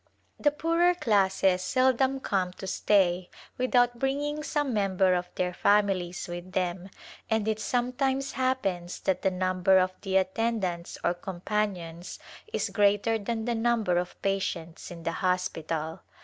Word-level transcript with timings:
The 0.39 0.49
poorer 0.49 0.95
classes 0.95 1.61
seldom 1.61 2.19
come 2.21 2.53
to 2.53 2.65
stay 2.65 3.29
without 3.59 3.99
bringing 3.99 4.41
some 4.41 4.73
member 4.73 5.13
of 5.13 5.29
their 5.35 5.53
families 5.53 6.27
with 6.27 6.53
them, 6.53 6.89
and 7.29 7.47
it 7.47 7.59
sometimes 7.59 8.31
happens 8.31 8.99
that 9.01 9.21
the 9.21 9.29
number 9.29 9.77
of 9.77 9.93
the 10.01 10.17
attend 10.17 10.65
ants 10.65 10.97
or 11.03 11.13
companions 11.13 12.17
is 12.51 12.71
greater 12.71 13.19
than 13.19 13.45
the 13.45 13.53
number 13.53 13.99
of 13.99 14.19
patients 14.23 14.89
in 14.89 15.03
the 15.03 15.11
hospital. 15.21 15.99